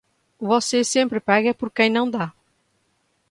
[0.39, 2.33] Você sempre paga por quem não dá.